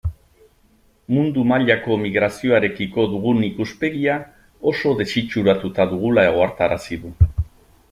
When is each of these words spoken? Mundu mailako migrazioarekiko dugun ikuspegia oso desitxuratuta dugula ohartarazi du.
Mundu 1.17 1.43
mailako 1.51 1.97
migrazioarekiko 2.05 3.05
dugun 3.13 3.45
ikuspegia 3.49 4.17
oso 4.75 4.97
desitxuratuta 5.05 5.89
dugula 5.95 6.27
ohartarazi 6.33 7.03
du. 7.07 7.17